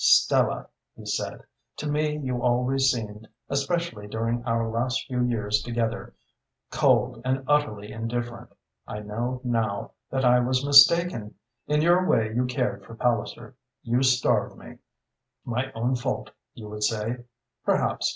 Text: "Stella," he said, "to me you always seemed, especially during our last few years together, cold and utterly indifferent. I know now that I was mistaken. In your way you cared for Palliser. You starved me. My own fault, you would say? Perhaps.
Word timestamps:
"Stella," 0.03 0.67
he 0.95 1.05
said, 1.05 1.43
"to 1.77 1.85
me 1.85 2.17
you 2.17 2.41
always 2.41 2.89
seemed, 2.89 3.27
especially 3.49 4.07
during 4.07 4.43
our 4.45 4.67
last 4.67 5.05
few 5.05 5.21
years 5.21 5.61
together, 5.61 6.15
cold 6.71 7.21
and 7.23 7.43
utterly 7.47 7.91
indifferent. 7.91 8.51
I 8.87 9.01
know 9.01 9.41
now 9.43 9.91
that 10.09 10.25
I 10.25 10.39
was 10.39 10.65
mistaken. 10.65 11.35
In 11.67 11.83
your 11.83 12.03
way 12.03 12.33
you 12.33 12.45
cared 12.45 12.83
for 12.83 12.95
Palliser. 12.95 13.55
You 13.83 14.01
starved 14.01 14.57
me. 14.57 14.79
My 15.45 15.71
own 15.73 15.95
fault, 15.95 16.31
you 16.55 16.67
would 16.69 16.81
say? 16.83 17.17
Perhaps. 17.63 18.09